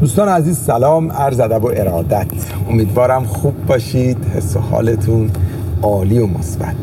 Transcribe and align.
دوستان 0.00 0.28
عزیز 0.28 0.58
سلام 0.58 1.12
عرض 1.12 1.40
ادب 1.40 1.64
و 1.64 1.66
ارادت. 1.66 2.26
امیدوارم 2.70 3.24
خوب 3.24 3.66
باشید. 3.66 4.16
حس 4.34 4.56
و 4.56 4.60
حالتون 4.60 5.30
عالی 5.82 6.18
و 6.18 6.26
مثبت. 6.26 6.76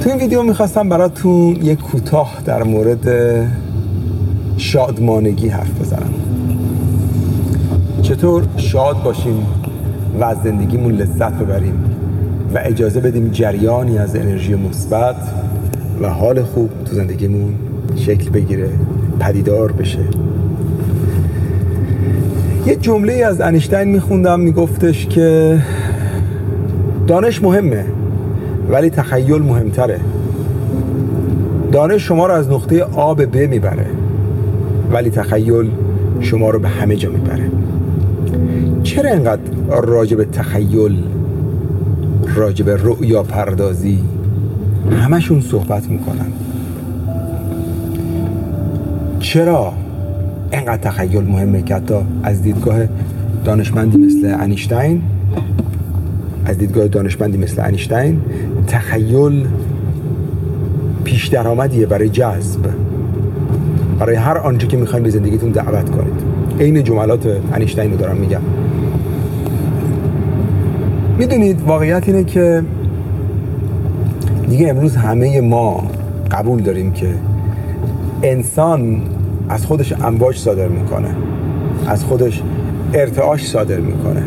تو 0.00 0.10
این 0.10 0.18
ویدیو 0.18 0.42
می‌خواستم 0.42 0.88
براتون 0.88 1.56
یک 1.56 1.78
کوتاه 1.78 2.32
در 2.44 2.62
مورد 2.62 3.08
شادمانگی 4.56 5.48
حرف 5.48 5.80
بزنم. 5.80 6.14
چطور 8.02 8.44
شاد 8.56 9.02
باشیم 9.02 9.46
و 10.20 10.24
از 10.24 10.36
زندگیمون 10.44 10.92
لذت 10.92 11.32
ببریم 11.32 11.84
و 12.54 12.60
اجازه 12.64 13.00
بدیم 13.00 13.28
جریانی 13.28 13.98
از 13.98 14.16
انرژی 14.16 14.54
مثبت 14.54 15.16
و 16.02 16.08
حال 16.08 16.42
خوب 16.42 16.70
تو 16.84 16.94
زندگیمون 16.94 17.54
شکل 17.96 18.30
بگیره 18.30 18.70
پدیدار 19.20 19.72
بشه؟ 19.72 20.04
یه 22.66 22.76
جمله 22.76 23.12
از 23.12 23.40
انیشتین 23.40 23.84
میخوندم 23.84 24.40
میگفتش 24.40 25.06
که 25.06 25.58
دانش 27.06 27.42
مهمه 27.42 27.84
ولی 28.70 28.90
تخیل 28.90 29.42
مهمتره. 29.42 30.00
دانش 31.72 32.02
شما 32.02 32.26
رو 32.26 32.32
از 32.34 32.50
نقطه 32.50 32.82
آ 32.82 33.14
به 33.14 33.26
ب 33.26 33.36
می‌بره 33.36 33.86
ولی 34.92 35.10
تخیل 35.10 35.70
شما 36.20 36.50
رو 36.50 36.58
به 36.58 36.68
همه 36.68 36.96
جا 36.96 37.10
می‌بره. 37.10 37.50
چرا 38.82 39.10
انقدر 39.10 39.40
راجع 39.82 40.16
به 40.16 40.24
تخیل 40.24 41.02
راجع 42.34 42.64
به 42.64 42.76
رؤیا 42.76 43.22
پردازی 43.22 43.98
همشون 44.90 45.40
صحبت 45.40 45.88
می‌کنن؟ 45.88 46.32
چرا؟ 49.20 49.72
انقدر 50.52 50.76
تخیل 50.76 51.24
مهمه 51.24 51.62
که 51.62 51.74
حتی 51.74 51.94
از 52.22 52.42
دیدگاه 52.42 52.78
دانشمندی 53.44 53.96
مثل 53.96 54.36
انیشتین 54.40 55.02
از 56.44 56.58
دیدگاه 56.58 56.88
دانشمندی 56.88 57.38
مثل 57.38 57.62
انیشتین 57.64 58.20
تخیل 58.66 59.46
پیش 61.04 61.26
درآمدیه 61.26 61.86
برای 61.86 62.08
جذب. 62.08 62.60
برای 63.98 64.16
هر 64.16 64.38
آنچه 64.38 64.66
که 64.66 64.76
می‌خواین 64.76 65.02
به 65.04 65.10
زندگیتون 65.10 65.50
دعوت 65.50 65.90
کنید. 65.90 66.22
عین 66.60 66.84
جملات 66.84 67.26
انیشتین 67.52 67.90
رو 67.90 67.96
دارم 67.96 68.16
میگم. 68.16 68.40
می‌دونید 71.18 71.62
واقعیت 71.62 72.08
اینه 72.08 72.24
که 72.24 72.62
دیگه 74.48 74.68
امروز 74.68 74.96
همه 74.96 75.40
ما 75.40 75.90
قبول 76.30 76.62
داریم 76.62 76.92
که 76.92 77.14
انسان 78.22 79.02
از 79.52 79.66
خودش 79.66 79.92
امواج 79.92 80.36
صادر 80.36 80.68
می‌کنه. 80.68 81.08
از 81.86 82.04
خودش 82.04 82.42
ارتعاش 82.94 83.48
صادر 83.48 83.76
می‌کنه. 83.80 84.22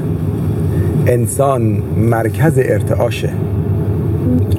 انسان 1.08 1.62
مرکز 1.98 2.54
ارتعاشه. 2.58 3.30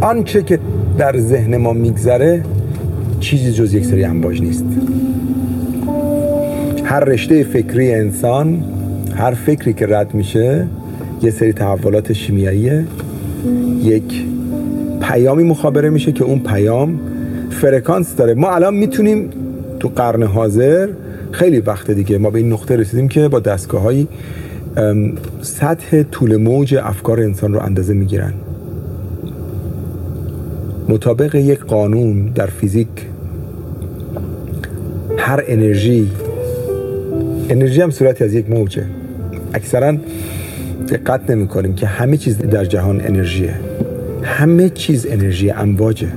آنچه 0.01 0.43
که 0.43 0.59
در 0.99 1.19
ذهن 1.19 1.57
ما 1.57 1.73
میگذره 1.73 2.43
چیزی 3.21 3.53
جز 3.53 3.75
یک 3.75 3.85
سری 3.85 4.05
امواج 4.05 4.43
نیست. 4.43 4.65
هر 6.85 7.01
رشته 7.01 7.45
فکری 7.45 7.95
انسان 7.95 8.65
هر 9.17 9.35
فکری 9.35 9.73
که 9.73 9.87
رد 9.87 10.15
میشه 10.15 10.67
یه 11.23 11.31
سری 11.31 11.53
تحولات 11.53 12.13
شیمیاییه. 12.13 12.85
یک 13.83 14.25
پیامی 15.01 15.43
مخابره 15.43 15.91
میشه 15.91 16.13
که 16.13 16.25
اون 16.25 16.39
پیام 16.39 17.01
فرکانس 17.51 18.17
داره. 18.17 18.35
ما 18.35 18.51
الان 18.51 18.75
می‌تونیم 18.75 19.31
تو 19.87 19.93
قرن 19.97 20.23
حاضر 20.23 20.89
خیلی 21.33 21.61
وقت 21.61 21.91
دیگه 21.91 22.19
ما 22.19 22.31
به 22.31 22.39
این 22.39 22.53
نقطه 22.53 22.77
رسیدیم 22.77 23.09
که 23.09 23.29
با 23.29 23.41
دستگاه 23.41 23.83
های 23.83 24.07
سطح 25.43 26.03
طول 26.03 26.37
موج 26.37 26.75
افکار 26.75 27.21
انسان 27.21 27.53
رو 27.53 27.61
اندازه 27.61 27.95
می‌گیرن. 27.95 28.33
مطابق 30.89 31.35
یک 31.35 31.61
قانون 31.61 32.27
در 32.27 32.47
فیزیک 32.47 32.89
هر 35.17 35.45
انرژی 35.47 36.11
انرژی 37.49 37.81
هم 37.81 37.91
صورتی 37.91 38.25
از 38.25 38.35
یک 38.35 38.51
موجه. 38.51 38.85
اکثرا 39.55 39.97
دقت 40.89 41.31
نمی 41.31 41.47
کنیم 41.47 41.75
که 41.75 41.87
همه 41.87 42.17
چیز 42.17 42.39
در 42.39 42.65
جهان 42.65 43.01
انرژیه. 43.01 43.55
همه 44.23 44.69
چیز 44.69 45.07
انرژی 45.11 45.51
امواجه. 45.51 46.09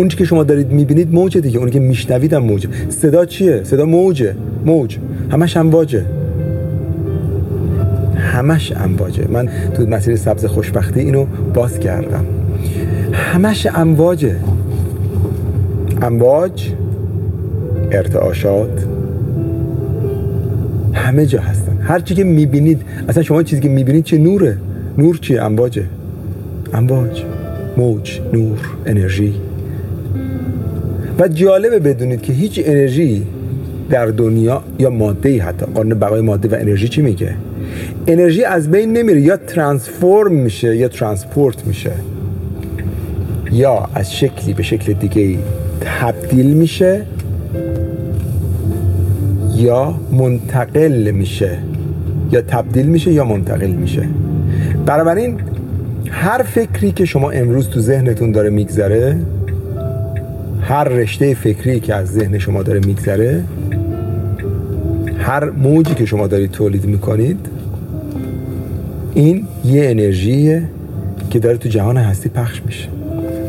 اون 0.00 0.08
که 0.08 0.24
شما 0.24 0.44
دارید 0.44 0.72
می‌بینید 0.72 1.14
موجه 1.14 1.40
دیگه. 1.40 1.58
اونی 1.58 1.70
که 1.70 1.80
میشنوید 1.80 2.32
هم 2.32 2.42
موجه. 2.42 2.68
صدا 2.88 3.24
چیه؟ 3.24 3.60
صدا 3.64 3.84
موجه. 3.84 4.34
موج. 4.66 4.98
همش 5.30 5.56
امواجه. 5.56 6.04
همش 8.16 8.72
امواجه. 8.76 9.24
من 9.28 9.48
تو 9.74 9.86
مسیر 9.86 10.16
سبز 10.16 10.44
خوشبختی 10.44 11.00
اینو 11.00 11.26
باز 11.54 11.78
کردم. 11.78 12.24
همش 13.12 13.66
امواجه. 13.74 14.36
امواج 16.02 16.68
ارتعاشات. 17.90 18.86
همه 20.92 21.26
جا 21.26 21.40
هستن. 21.40 21.78
هر 21.82 22.00
چی 22.00 22.14
که 22.14 22.24
می‌بینید 22.24 22.82
اصلا 23.08 23.22
شما 23.22 23.42
چیزی 23.42 23.62
که 23.62 23.68
می‌بینید 23.68 24.04
چه 24.04 24.18
نوره؟ 24.18 24.56
نور 24.98 25.16
چیه؟ 25.16 25.42
امواجه. 25.42 25.84
امواج. 26.74 27.22
موج. 27.76 28.20
نور. 28.32 28.58
انرژی. 28.86 29.34
و 31.20 31.28
جالبه 31.28 31.78
بدونید 31.78 32.22
که 32.22 32.32
هیچ 32.32 32.60
انرژی 32.64 33.26
در 33.90 34.06
دنیا 34.06 34.62
یا 34.78 34.90
ماده 34.90 35.42
حتی 35.42 35.66
قانون 35.66 35.98
بقای 35.98 36.20
ماده 36.20 36.48
و 36.48 36.60
انرژی 36.60 36.88
چی 36.88 37.02
میگه؟ 37.02 37.34
انرژی 38.06 38.44
از 38.44 38.70
بین 38.70 38.92
نمیره 38.92 39.20
یا 39.20 39.36
ترانسفورم 39.36 40.32
میشه 40.32 40.76
یا 40.76 40.88
ترانسپورت 40.88 41.66
میشه 41.66 41.92
یا 43.52 43.88
از 43.94 44.14
شکلی 44.14 44.52
به 44.52 44.62
شکل 44.62 44.92
دیگه 44.92 45.38
تبدیل 45.80 46.46
میشه 46.46 47.02
یا 49.56 49.94
منتقل 50.12 51.10
میشه 51.10 51.58
یا 52.32 52.42
تبدیل 52.42 52.86
میشه 52.86 53.12
یا 53.12 53.24
منتقل 53.24 53.70
میشه. 53.70 54.08
بنابراین 54.86 55.40
هر 56.10 56.42
فکری 56.42 56.92
که 56.92 57.04
شما 57.04 57.30
امروز 57.30 57.68
تو 57.68 57.80
ذهنتون 57.80 58.32
داره 58.32 58.50
میگذره 58.50 59.16
هر 60.70 60.84
رشته 60.84 61.34
فکری 61.34 61.80
که 61.80 61.94
از 61.94 62.12
ذهن 62.12 62.38
شما 62.38 62.62
داره 62.62 62.80
میگذره 62.86 63.44
هر 65.18 65.50
موجی 65.50 65.94
که 65.94 66.06
شما 66.06 66.26
دارید 66.26 66.50
تولید 66.50 66.84
می‌کنید 66.84 67.46
این 69.14 69.46
یه 69.64 69.90
انرژیه 69.90 70.62
که 71.30 71.38
داره 71.38 71.56
تو 71.56 71.68
جهان 71.68 71.96
هستی 71.96 72.28
پخش 72.28 72.62
میشه. 72.66 72.88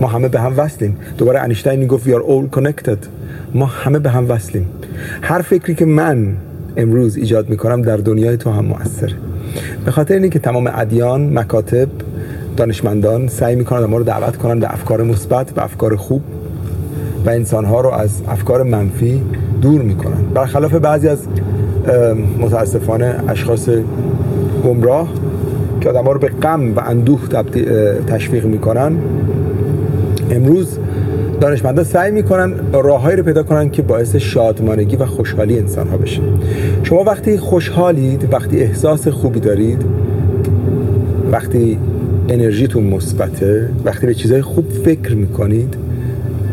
ما 0.02 0.08
همه 0.08 0.28
به 0.28 0.40
هم 0.40 0.54
وصلیم. 0.58 0.98
دوباره 1.18 1.40
انیشتین 1.40 1.80
می‌گفت 1.80 2.10
we 2.10 2.14
are 2.14 2.24
all 2.24 2.58
connected. 2.58 2.98
ما 3.54 3.66
همه 3.66 4.00
به 4.00 4.10
هم 4.10 4.32
وصلیم. 4.32 4.66
هر 5.22 5.42
فکری 5.42 5.76
که 5.76 5.86
من 5.86 6.28
امروز 6.78 7.18
ایجاد 7.18 7.50
می‌کنم 7.50 7.82
در 7.82 7.98
دنیای 7.98 8.38
تو 8.38 8.52
هم 8.52 8.66
موثره 8.66 9.14
به 9.86 9.92
خاطر 9.92 10.14
اینه 10.14 10.30
که 10.30 10.40
تمام 10.40 10.72
ادیان 10.74 11.40
مکاتب 11.40 11.88
دانشمندان 12.58 13.28
سعی 13.28 13.56
می‌کنن 13.56 13.86
ما 13.86 13.98
رو 13.98 14.04
دعوت 14.04 14.38
کنن 14.38 14.60
به 14.60 14.74
افکار 14.74 15.04
مثبت 15.04 15.52
به 15.52 15.64
افکار 15.64 15.96
خوب. 15.96 16.22
و 17.26 17.30
انسانها 17.30 17.82
رو 17.82 17.90
از 17.90 18.22
افکار 18.28 18.64
منفی 18.64 19.22
دور 19.62 19.82
می‌کنن. 19.82 20.24
برخلاف 20.34 20.74
بعضی 20.74 21.08
از 21.08 21.20
متاسفانه 22.40 23.16
اشخاص 23.28 23.70
گمراه 24.66 25.10
که 25.82 25.90
آدم 25.90 26.10
رو 26.10 26.20
به 26.20 26.28
غم 26.28 26.76
و 26.76 26.80
اندوه 26.80 27.20
تشویق 28.08 28.46
می‌کنن 28.46 28.96
امروز 30.32 30.78
دانشمندان 31.42 31.84
سعی 31.84 32.12
می‌کنن 32.12 32.54
راههایی 32.74 33.18
رو 33.18 33.24
پیدا 33.24 33.44
کنن 33.44 33.70
که 33.70 33.82
باعث 33.82 34.16
شادمانگی 34.16 34.96
و 34.96 35.06
خوشحالی 35.06 35.60
انسان 35.60 35.88
ها 35.88 35.98
بشه. 35.98 36.22
شما 36.84 37.04
وقتی 37.04 37.38
خوشحالید 37.38 38.28
وقتی 38.32 38.60
احساس 38.60 39.08
خوبی 39.08 39.40
دارید 39.40 39.86
وقتی 41.32 41.78
انرژیتون 42.30 42.84
مثبته 42.84 43.70
وقتی 43.86 44.08
به 44.08 44.14
چیزهای 44.14 44.42
خوب 44.42 44.66
فکر 44.86 45.16
می‌کنید 45.16 45.76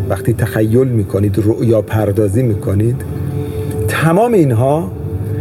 وقتی 0.09 0.33
تخیل 0.33 0.89
می‌کنید 0.89 1.39
رؤیا 1.39 1.83
پردازی 1.83 2.43
می‌کنید 2.43 2.97
تمام 3.89 4.33
اینها 4.33 4.91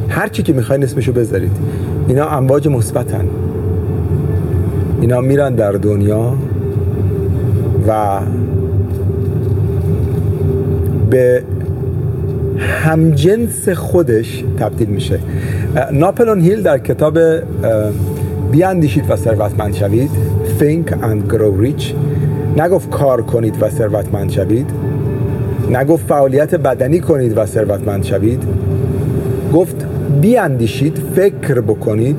هر 0.09 0.27
چی 0.27 0.43
که 0.43 0.53
می‌خواین 0.53 0.83
اسمشو 0.83 1.13
بذارید. 1.13 1.51
اینا 2.07 2.25
امواج 2.29 2.67
مثبتن. 2.67 3.25
اینا 5.01 5.21
میرن 5.21 5.55
در 5.55 5.71
دنیا 5.71 6.33
و 7.87 8.19
به 11.09 11.43
همجنس 12.57 13.69
خودش 13.69 14.43
تبدیل 14.59 14.89
میشه. 14.89 15.19
ناپلون 15.93 16.41
هیل 16.41 16.61
در 16.61 16.77
کتاب 16.77 17.19
بیاندیشید 18.51 19.03
و 19.09 19.15
ثروتمند 19.15 19.73
شوید. 19.73 20.09
Think 20.59 20.91
and 20.91 21.31
Grow 21.33 21.63
Rich. 21.63 21.93
نگفت 22.57 22.89
کار 22.89 23.21
کنید 23.21 23.63
و 23.63 23.69
ثروتمند 23.69 24.31
شوید. 24.31 24.69
نگفت 25.69 26.07
فعالیت 26.07 26.55
بدنی 26.55 26.99
کنید 26.99 27.37
و 27.37 27.45
ثروتمند 27.45 28.03
شوید. 28.03 28.43
گفت 29.53 29.85
بیاندیشید 30.21 31.01
فکر 31.15 31.61
بکنید 31.61 32.15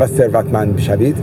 و 0.00 0.06
ثروتمند 0.06 0.76
بشوید 0.76 1.16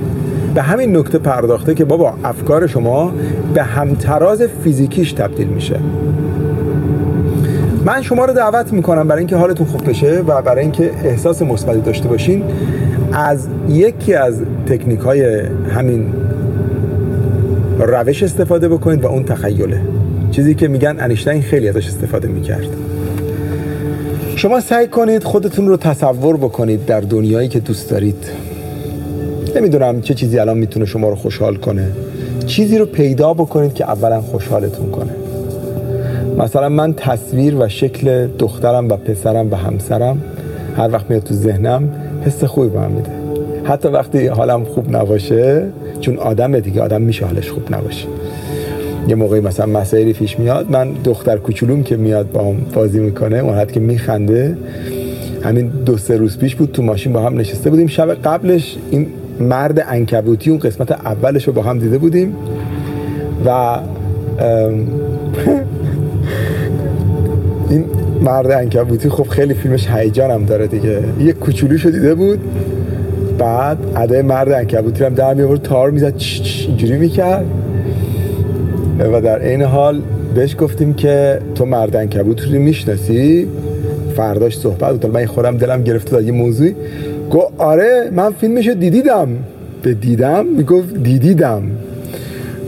به 0.56 0.62
همین 0.62 0.98
نکته 0.98 1.18
پرداخته 1.18 1.74
که 1.74 1.86
بابا 1.86 2.14
افکار 2.24 2.68
شما 2.68 3.14
به 3.54 3.64
همتراز 3.64 4.42
فیزیکیش 4.42 5.14
تبدیل 5.14 5.48
میشه. 5.48 5.80
من 7.86 8.02
شما 8.02 8.26
رو 8.26 8.34
دعوت 8.34 8.74
می‌کنم 8.74 9.08
برای 9.08 9.20
اینکه 9.20 9.36
حالتون 9.36 9.68
خوب 9.68 9.90
بشه 9.90 10.24
و 10.28 10.42
برای 10.42 10.62
اینکه 10.62 10.92
احساس 11.04 11.42
مثبتی 11.42 11.82
داشته 11.82 12.08
باشین. 12.08 12.44
از 13.14 13.48
یکی 13.70 14.14
از 14.14 14.42
تکنیک 14.66 15.00
های 15.00 15.42
همین 15.70 16.14
روش 17.80 18.24
استفاده 18.24 18.70
بکنید 18.70 19.04
و 19.04 19.08
اون 19.08 19.24
تخیله. 19.24 19.82
چیزی 20.32 20.56
که 20.56 20.68
میگن 20.68 20.96
انیشتین 21.00 21.42
خیلی 21.42 21.70
ازش 21.70 21.88
استفاده 21.88 22.28
می‌کرد. 22.28 22.68
شما 24.36 24.60
سعی 24.60 24.88
کنید 24.88 25.24
خودتون 25.24 25.68
رو 25.68 25.78
تصور 25.78 26.38
بکنید 26.38 26.86
در 26.86 27.02
دنیایی 27.02 27.48
که 27.48 27.60
دوست 27.60 27.90
دارید. 27.90 28.26
نمی‌دونم 29.56 30.02
چه 30.02 30.14
چیزی 30.14 30.40
الان 30.40 30.58
می‌تونه 30.58 30.86
شما 30.86 31.10
رو 31.10 31.16
خوشحال 31.16 31.56
کنه. 31.56 31.88
چیزی 32.46 32.78
رو 32.78 32.86
پیدا 32.86 33.34
بکنید 33.34 33.74
که 33.74 33.90
اولا 33.90 34.22
خوشحالتون 34.22 34.92
کنه. 34.92 35.12
مثلا 36.38 36.70
من 36.70 36.94
تصویر 36.94 37.56
و 37.56 37.68
شکل 37.68 38.28
دخترم 38.28 38.90
و 38.90 38.98
پسرم 38.98 39.52
و 39.52 39.56
همسرم 39.56 40.22
هر 40.78 40.92
وقت 40.92 41.10
میاد 41.10 41.24
تو 41.24 41.34
ذهنم 41.34 41.90
حس 42.26 42.44
خوبی 42.44 42.70
به 42.70 42.88
میده. 42.88 43.10
حتی 43.64 43.88
وقتی 43.88 44.28
حالم 44.28 44.64
خوب 44.64 44.96
نباشه 44.96 45.64
چون 46.06 46.18
آدم 46.18 46.60
دیگه 46.60 46.82
آدم 46.82 47.02
میشه 47.02 47.26
حالش 47.26 47.50
خوب 47.50 47.76
نباشه. 47.76 48.08
یه 49.08 49.16
موقعی 49.16 49.42
مثلا 49.42 49.66
مسائلی 49.66 50.14
پیش 50.14 50.40
میاد 50.40 50.72
من 50.72 50.92
دختر 51.04 51.38
کوچولوم 51.38 51.84
که 51.84 51.98
میاد 51.98 52.32
با 52.32 52.44
هم 52.44 52.56
بازی 52.74 53.00
می‌کنه 53.00 53.38
اون 53.38 53.66
که 53.66 53.80
میخنده 53.80 54.58
همین 55.44 55.68
دو 55.68 55.98
سه 55.98 56.18
روز 56.18 56.38
پیش 56.38 56.56
بود 56.56 56.72
تو 56.72 56.84
ماشین 56.84 57.14
با 57.14 57.22
هم 57.22 57.40
نشسته 57.40 57.70
بودیم. 57.70 57.88
شب 57.88 58.14
قبلش 58.14 58.78
این 58.92 59.08
مرد 59.40 59.86
انکبوتی 59.88 60.50
اون 60.50 60.60
قسمت 60.60 60.92
اولش 60.92 61.48
رو 61.48 61.54
با 61.54 61.62
هم 61.62 61.80
دیده 61.80 61.98
بودیم 61.98 62.36
و 63.46 63.50
این 67.70 67.86
مرد 68.22 68.52
انکبوتی 68.52 69.10
خب 69.10 69.28
خیلی 69.28 69.54
فیلمش 69.54 69.88
هیجان 69.88 70.32
هم 70.32 70.46
داره 70.46 70.68
دیگه. 70.68 71.04
یه 71.20 71.34
کوچولوشو 71.34 71.90
دیده 71.90 72.16
بود. 72.16 72.40
بعد 73.38 73.78
ادای 73.96 74.22
مرد 74.22 74.52
انکبوتی 74.52 75.04
هم 75.04 75.14
در 75.14 75.34
میورد 75.34 75.62
تار 75.62 75.92
می‌زد 75.92 76.14
اینجوری 76.68 76.98
می‌کرد. 76.98 77.46
و 79.00 79.22
در 79.22 79.40
این 79.40 79.62
حال 79.62 80.02
بهش 80.36 80.56
گفتیم 80.60 80.94
که 80.94 81.40
تو 81.56 81.66
مرد 81.66 81.96
انکبوت 81.96 82.42
رو 82.42 82.60
می‌شناسی؟ 82.60 83.48
فرداش 84.16 84.58
صحبت 84.58 84.92
بود 84.92 85.12
من 85.12 85.26
خودم 85.26 85.58
دلم 85.58 85.84
گرفته 85.84 86.24
یه 86.24 86.32
موضوعی. 86.32 86.76
گو 87.30 87.42
آره 87.58 88.10
من 88.16 88.32
فیلمشو 88.32 88.74
دیدیدم. 88.74 89.28
به 89.84 89.94
دیدم 89.94 90.46
می‌گفت 90.46 90.94
دیدیدم. 91.04 91.64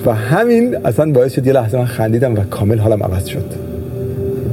و 0.05 0.13
همین 0.13 0.77
اصلا 0.85 1.11
باعث 1.11 1.33
شد 1.33 1.47
یه 1.47 1.53
لحظه 1.53 1.77
من 1.77 1.85
خندیدم 1.85 2.33
و 2.33 2.37
کامل 2.37 2.77
حالم 2.77 3.03
عوض 3.03 3.25
شد. 3.25 3.45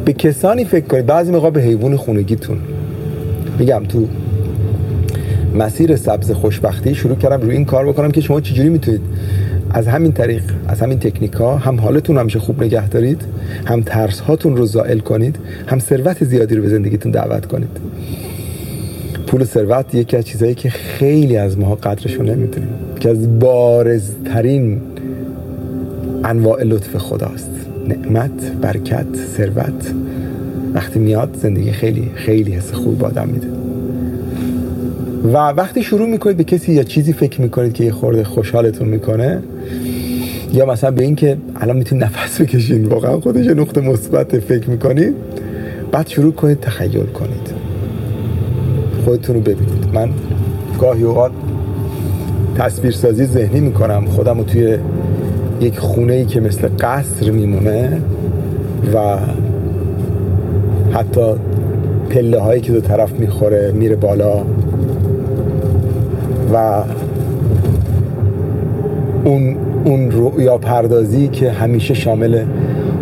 به 0.05 0.13
کسانی 0.13 0.65
فکر 0.65 0.85
کنید 0.85 1.07
بعضی 1.07 1.33
موقع 1.33 1.51
به 1.51 1.61
حیوان 1.61 1.97
خونگیتون. 1.97 2.59
میگم 3.59 3.83
تو 3.89 4.07
مسیر 5.55 5.97
سبز 5.97 6.31
خوشبختی 6.31 6.95
شروع 6.95 7.17
کردم 7.17 7.41
روی 7.41 7.57
این 7.57 7.65
کار 7.65 7.87
بکنم 7.87 8.11
که 8.11 8.21
شما 8.21 8.41
چجوری 8.41 8.69
می‌تونید 8.69 9.01
از 9.71 9.89
همین 9.89 10.13
طریق 10.13 10.43
از 10.69 10.81
همین 10.81 10.99
تکنیک 10.99 11.33
ها 11.33 11.57
هم 11.57 11.81
حالتون 11.81 12.19
همیشه 12.19 12.39
خوب 12.39 12.63
نگه 12.63 12.89
دارید 12.89 13.23
هم 13.65 13.83
ترس 13.83 14.21
هاتون 14.21 14.57
رو 14.57 14.67
زائل 14.67 14.99
کنید 14.99 15.39
هم 15.67 15.79
ثروت 15.79 16.25
زیادی 16.25 16.55
رو 16.55 16.63
به 16.63 16.69
زندگیتون 16.69 17.13
دعوت 17.13 17.47
کنید. 17.47 17.77
پول 19.27 19.43
و 19.43 19.45
ثروت 19.45 19.95
یکی 19.95 20.17
از 20.17 20.25
چیزهایی 20.25 20.55
که 20.55 20.71
خیلی 20.71 21.37
از 21.37 21.59
ماها 21.59 21.75
قدرش 21.75 22.15
رو 22.15 22.23
نمی‌دونیم 22.23 22.69
که 23.01 23.11
از 23.11 23.39
بارزترین 23.39 24.81
انواع 26.25 26.63
لطف 26.63 26.97
خداست. 26.97 27.51
نعمت 27.89 28.53
برکت 28.61 29.07
ثروت. 29.37 29.95
وقتی 30.75 30.99
میاد 30.99 31.37
زندگی 31.43 31.73
خیلی 31.73 32.11
خیلی 32.15 32.53
حس 32.53 32.73
خوب 32.73 33.05
آدم 33.05 33.29
میده. 33.29 33.64
و 35.25 35.37
وقتی 35.37 35.83
شروع 35.83 36.09
می‌کنید 36.09 36.37
به 36.37 36.45
کسی 36.45 36.73
یا 36.73 36.83
چیزی 36.83 37.13
فکر 37.13 37.41
می‌کنید 37.41 37.73
که 37.73 37.85
یه 37.85 37.93
خورده 37.93 38.25
خوشحالتون 38.25 38.89
می‌کنه 38.89 39.43
یا 40.53 40.67
مثلا 40.67 40.91
به 40.91 41.03
این 41.03 41.17
که 41.17 41.37
الان 41.57 41.77
می‌تونید 41.77 42.05
نفس 42.05 42.41
بکشین 42.41 42.85
واقعا 42.85 43.21
خودش 43.21 43.47
نقطه 43.47 43.81
مثبت 43.81 44.39
فکر 44.39 44.71
می‌کنید 44.71 45.15
بعد 45.93 46.09
شروع 46.09 46.33
کنید 46.33 46.61
تخیل 46.61 47.07
کنید. 47.07 47.55
خودتون 49.05 49.35
رو 49.35 49.41
ببینید. 49.41 49.89
من 49.95 50.09
گاهی 50.81 51.03
اوقات 51.03 51.33
تصویرسازی 52.59 53.25
ذهنی 53.25 53.61
می‌کنم. 53.61 54.05
خودم 54.05 54.39
رو 54.39 54.45
توی 54.45 54.79
یک 55.61 55.79
خونه 55.79 56.13
ای 56.13 56.25
که 56.25 56.41
مثل 56.41 56.69
قصر 56.81 57.31
میمونه 57.31 58.01
و 58.95 59.19
حتی 60.93 61.35
پله 62.11 62.41
هایی 62.41 62.61
که 62.61 62.73
دو 62.73 62.81
طرف 62.81 63.13
می‌خوره 63.13 63.73
میره 63.73 63.97
بالا. 63.97 64.45
و 66.55 66.83
اون 69.25 69.57
اون 69.85 70.11
رؤیا 70.13 70.59
پردازی 70.59 71.29
که 71.29 71.51
همیشه 71.51 71.95
شامل 71.95 72.45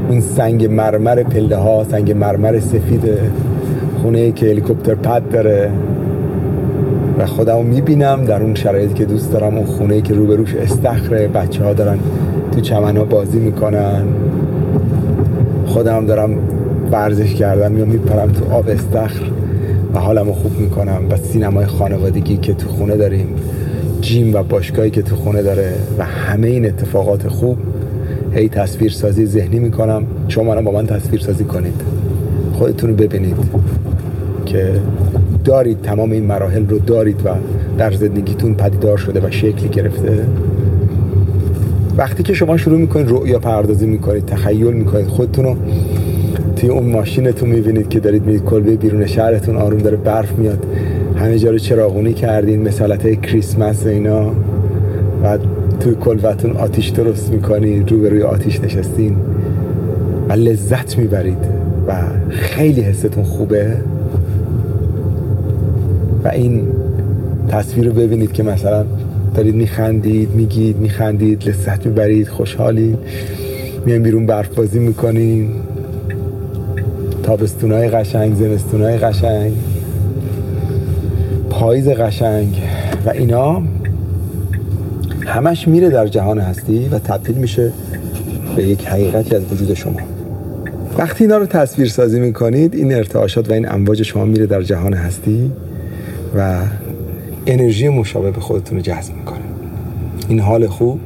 اون 0.09 0.21
سنگ 0.21 0.67
مرمر 0.67 1.23
پله 1.23 1.57
ها 1.57 1.85
سنگ 1.85 2.13
مرمر 2.13 2.61
سفید 2.61 3.03
خونه 4.03 4.33
که 4.33 4.47
هلیکوپتر 4.47 4.95
پد 4.95 5.23
داره 5.33 5.71
و 7.19 7.27
خودمو 7.27 7.63
می‌بینم 7.63 8.25
در 8.25 8.43
اون 8.43 8.55
شرایطی 8.55 8.95
که 8.95 9.05
دوست 9.05 9.33
دارم 9.33 9.57
اون 9.57 9.67
خونه 9.67 10.01
که 10.01 10.15
روبروش 10.15 10.55
استخره 10.55 11.29
بچه 11.29 11.65
ها 11.65 11.73
دارن 11.73 11.99
تو 12.53 12.61
چمن 12.61 12.97
ها 12.97 13.05
بازی 13.05 13.39
می‌کنن. 13.39 14.03
خودم 15.67 16.07
دارم 16.07 16.31
ورزش 16.93 17.35
کردن 17.35 17.73
میام 17.73 17.89
میپرم 17.89 18.33
تو 18.33 18.53
آب 18.53 18.69
استخر. 18.69 19.42
و 19.95 19.99
حالمو 19.99 20.33
خوب 20.33 20.59
می‌کنم 20.59 21.01
و 21.11 21.17
سینمای 21.17 21.67
خانوادگی 21.67 22.37
که 22.37 22.55
تو 22.55 22.69
خونه 22.69 22.97
داریم 22.97 23.27
جیم 24.01 24.35
و 24.35 24.43
باشگاهی 24.43 24.91
که 24.91 25.03
تو 25.03 25.17
خونه 25.17 25.43
داره 25.43 25.73
و 25.99 26.05
همه 26.05 26.49
این 26.49 26.67
اتفاقات 26.67 27.29
خوب 27.29 27.59
هی 28.35 28.49
تصویر 28.49 28.93
سازی 28.93 29.27
ذهنی 29.27 29.59
می‌کنم. 29.59 30.03
شما 30.29 30.63
با 30.63 30.71
من 30.71 30.87
تصویر 30.87 31.21
سازی 31.21 31.45
کنید. 31.45 31.81
خودتون 32.53 32.91
رو 32.91 32.97
ببینید 32.97 33.37
که 34.47 34.81
دارید 35.45 35.83
تمام 35.83 36.13
این 36.13 36.25
مراحل 36.25 36.67
رو 36.67 36.79
دارید 36.79 37.21
و 37.25 37.29
در 37.79 37.93
زندگیتون 37.93 38.55
پدیدار 38.55 38.97
شده 38.97 39.21
و 39.21 39.31
شکلی 39.31 39.69
گرفته. 39.69 40.27
وقتی 41.97 42.23
که 42.23 42.35
شما 42.35 42.57
شروع 42.57 42.79
می‌کنید 42.79 43.11
رؤیا 43.11 43.39
پردازی 43.39 43.87
می‌کنید 43.87 44.27
تخیل 44.27 44.73
می‌کنید 44.73 45.07
خودتون 45.07 45.45
رو 45.45 45.57
توی 46.63 46.71
اون 46.71 46.87
ماشینتون 46.87 47.49
می‌بینید 47.49 47.89
که 47.89 48.01
دارید 48.01 48.27
میرید 48.27 48.45
کلبه 48.45 48.77
بیرون 48.77 49.07
شهرتون 49.07 49.57
آروم 49.57 49.81
داره 49.81 49.97
برف 49.97 50.33
میاد. 50.33 50.67
همه 51.17 51.39
جا 51.39 51.51
رو 51.51 51.59
چراغونی 51.59 52.13
کردین 52.13 52.63
مثالت 52.63 53.07
های 53.07 53.17
کریسمس 53.17 53.87
و 53.87 53.89
اینا. 53.89 54.31
و 55.25 55.39
توی 55.81 55.95
کلبتون 55.95 56.51
آتیش 56.51 56.89
درست 56.89 57.33
می‌کنید 57.33 57.91
رو 57.91 57.99
به 57.99 58.09
روی 58.09 58.23
آتیش 58.23 58.61
نشستین. 58.61 59.17
و 60.29 60.33
لذت 60.33 60.99
می‌برید 60.99 61.45
و 61.89 61.93
خیلی 62.31 62.81
حستون 62.81 63.25
خوبه. 63.25 63.77
و 66.25 66.29
این 66.29 66.63
تصویر 67.49 67.87
رو 67.87 67.93
ببینید 67.93 68.33
که 68.33 68.43
مثلا 68.43 68.85
دارید 69.35 69.55
میخندید 69.55 70.35
میگید 70.35 70.79
میخندید 70.79 71.49
لذت 71.49 71.87
می‌برید 71.87 72.29
خوشحالید. 72.29 72.99
میان 73.87 74.03
بیرون 74.03 74.27
برف 74.27 74.55
بازی 74.55 74.79
می‌کنین 74.79 75.49
تابستونای 77.23 77.89
قشنگ 77.89 78.35
زمستونای 78.35 78.99
قشنگ 78.99 79.53
پاییز 81.51 81.89
قشنگ 81.89 82.63
و 83.07 83.11
اینا 83.11 83.63
همش 85.27 85.69
میره 85.69 85.91
در 85.91 86.07
جهان 86.07 86.39
هستی 86.39 86.89
و 86.89 86.99
تبدیل 86.99 87.37
میشه 87.37 87.73
به 88.57 88.65
یک 88.65 88.87
حقیقتی 88.87 89.37
از 89.37 89.43
وجود 89.53 89.75
شما. 89.75 89.97
وقتی 90.99 91.25
اینا 91.25 91.37
رو 91.37 91.47
تصویر 91.47 91.89
سازی 91.89 92.21
می‌کنید 92.21 92.75
این 92.75 92.95
ارتعاشات 92.95 93.51
و 93.51 93.53
این 93.53 93.73
امواج 93.73 94.03
شما 94.03 94.25
میره 94.25 94.47
در 94.47 94.63
جهان 94.63 94.95
هستی 94.95 95.51
و 96.37 96.61
انرژی 97.47 97.89
مشابه 97.89 98.31
به 98.31 98.41
خودتون 98.41 98.79
رو 98.79 98.83
جذب 98.85 99.15
می‌کنه. 99.17 99.39
این 100.29 100.41
حال 100.41 100.67
خوب 100.67 101.01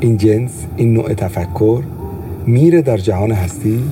این 0.00 0.16
جنس 0.16 0.50
این 0.76 0.92
نوع 0.92 1.14
تفکر 1.14 1.82
میره 2.46 2.82
در 2.82 2.96
جهان 2.96 3.32
هستی 3.32 3.82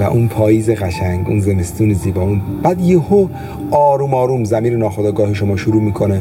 و 0.00 0.02
اون 0.02 0.28
پاییز 0.28 0.70
قشنگ 0.70 1.28
اون 1.28 1.40
زمستون 1.40 1.92
زیبا 1.92 2.22
اون 2.22 2.40
بعد 2.62 2.80
یهو 2.80 3.28
آروم 3.70 4.14
آروم 4.14 4.44
زمین 4.44 4.76
ناخودآگاه 4.76 5.34
شما 5.34 5.56
شروع 5.56 5.82
می‌کنه. 5.82 6.20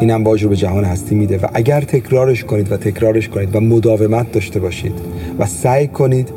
این 0.00 0.10
امواج 0.10 0.42
رو 0.42 0.48
به 0.48 0.56
جهان 0.56 0.84
هستی 0.84 1.14
میده 1.14 1.38
و 1.38 1.46
اگر 1.54 1.80
تکرارش 1.80 2.44
کنید 2.44 2.72
و 2.72 2.76
تکرارش 2.76 3.28
کنید 3.28 3.56
و 3.56 3.60
مداومت 3.60 4.32
داشته 4.32 4.60
باشید 4.60 4.92
و 5.38 5.46
سعی 5.46 5.88
کنید 5.88 6.28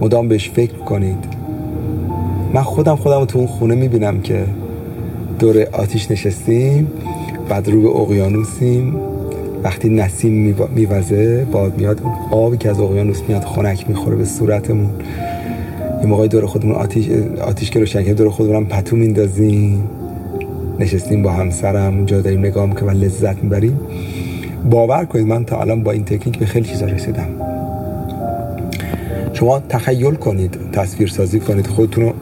مدام 0.00 0.28
بهش 0.28 0.50
فکر 0.50 0.74
کنید. 0.74 1.24
من 2.54 2.62
خودم 2.62 2.96
خودم 2.96 3.24
تو 3.24 3.38
اون 3.38 3.48
خونه 3.48 3.74
می‌بینم 3.74 4.20
که 4.20 4.44
دور 5.38 5.66
آتیش 5.72 6.10
نشستیم 6.10 6.90
بعد 7.48 7.68
رو 7.68 7.82
به 7.82 7.88
اقیانوسیم. 7.88 8.96
وقتی 9.62 9.88
نسیم 9.88 10.56
میوزه 10.74 11.46
باد 11.52 11.78
میاد 11.78 12.00
آبی 12.30 12.56
که 12.56 12.70
از 12.70 12.80
اقیانوس 12.80 13.20
میاد 13.28 13.44
خنک 13.44 13.88
می‌خوره 13.88 14.16
به 14.16 14.24
صورتمون. 14.24 14.90
یه 16.06 16.10
موقعی 16.10 16.28
دور 16.28 16.46
خودمون 16.46 16.74
آتیش 16.74 17.08
آتیش 17.40 17.70
که 17.70 17.80
روشن 17.80 18.02
دور 18.02 18.30
خودمون 18.30 18.64
پتو 18.64 18.96
میندازیم. 18.96 19.84
نشستیم 20.78 21.22
با 21.22 21.32
همسرم 21.32 21.94
اونجا 21.94 22.20
داریم 22.20 22.40
نگاه 22.40 22.74
که 22.74 22.84
من 22.84 22.92
لذت 22.92 23.42
می‌بریم. 23.42 23.80
باور 24.70 25.04
کنید 25.04 25.26
من 25.26 25.44
تا 25.44 25.60
الان 25.60 25.82
با 25.82 25.92
این 25.92 26.04
تکنیک 26.04 26.38
به 26.38 26.46
خیلی 26.46 26.68
چیزا 26.68 26.86
رسیدم. 26.86 27.28
شما 29.32 29.60
تخیل 29.68 30.14
کنید 30.14 30.58
تصویر 30.72 31.08
سازی 31.08 31.40
کنید 31.40 31.66
خودتون 31.66 32.04
رو 32.04 32.12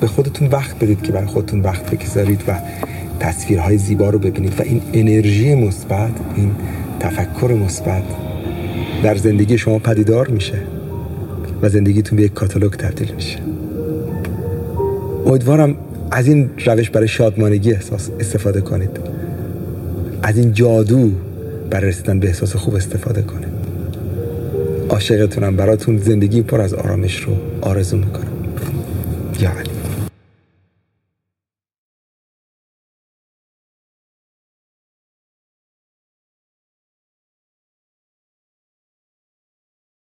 به 0.00 0.06
خودتون 0.06 0.48
وقت 0.48 0.76
بدید 0.78 1.02
که 1.02 1.12
برای 1.12 1.26
خودتون 1.26 1.60
وقت 1.60 1.90
بگذارید 1.90 2.42
و 2.48 2.58
تصویرهای 3.20 3.78
زیبا 3.78 4.10
رو 4.10 4.18
ببینید 4.18 4.60
و 4.60 4.62
این 4.62 4.82
انرژی 4.92 5.54
مثبت 5.54 6.12
این 6.36 6.50
تفکر 7.00 7.52
مثبت 7.64 8.02
در 9.02 9.16
زندگی 9.16 9.58
شما 9.58 9.78
پدیدار 9.78 10.28
میشه. 10.28 10.77
و 11.62 11.68
زندگیتون 11.68 12.16
به 12.16 12.22
یک 12.22 12.34
کاتالوگ 12.34 12.72
تبدیل 12.72 13.14
میشه. 13.14 13.38
امیدوارم 15.26 15.76
از 16.10 16.26
این 16.26 16.50
روش 16.66 16.90
برای 16.90 17.08
شادمانگی 17.08 17.72
احساس 17.72 18.10
استفاده 18.20 18.60
کنید. 18.60 18.90
از 20.22 20.38
این 20.38 20.52
جادو 20.52 21.10
برای 21.70 21.88
رسیدن 21.88 22.20
به 22.20 22.26
احساس 22.26 22.56
خوب 22.56 22.74
استفاده 22.74 23.22
کنید. 23.22 23.48
عاشقتونم 24.88 25.56
براتون 25.56 25.98
زندگی 25.98 26.42
پر 26.42 26.60
از 26.60 26.74
آرامش 26.74 27.20
رو 27.20 27.32
آرزو 27.60 27.96
می‌کنم. 27.96 28.27